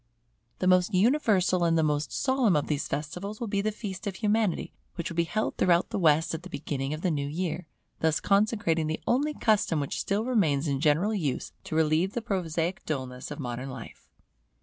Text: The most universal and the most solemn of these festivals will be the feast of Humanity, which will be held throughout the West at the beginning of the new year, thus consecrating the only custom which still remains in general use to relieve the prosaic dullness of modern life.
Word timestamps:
The 0.57 0.65
most 0.65 0.95
universal 0.95 1.63
and 1.63 1.77
the 1.77 1.83
most 1.83 2.11
solemn 2.11 2.55
of 2.55 2.65
these 2.65 2.87
festivals 2.87 3.39
will 3.39 3.45
be 3.47 3.61
the 3.61 3.71
feast 3.71 4.07
of 4.07 4.15
Humanity, 4.15 4.73
which 4.95 5.11
will 5.11 5.15
be 5.15 5.25
held 5.25 5.57
throughout 5.57 5.91
the 5.91 5.99
West 5.99 6.33
at 6.33 6.41
the 6.41 6.49
beginning 6.49 6.91
of 6.91 7.01
the 7.01 7.11
new 7.11 7.27
year, 7.27 7.67
thus 7.99 8.19
consecrating 8.19 8.87
the 8.87 9.03
only 9.05 9.35
custom 9.35 9.79
which 9.79 9.99
still 9.99 10.25
remains 10.25 10.67
in 10.67 10.79
general 10.79 11.13
use 11.13 11.51
to 11.65 11.75
relieve 11.75 12.13
the 12.13 12.21
prosaic 12.23 12.83
dullness 12.83 13.29
of 13.29 13.37
modern 13.37 13.69
life. 13.69 14.09